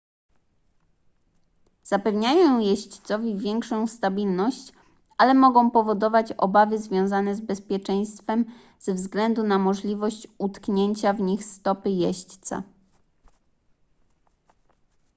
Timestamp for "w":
11.13-11.19